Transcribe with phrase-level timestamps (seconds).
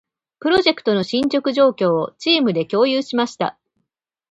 [0.39, 3.59] プロジェクトの進捗状況を、チームで共有しました。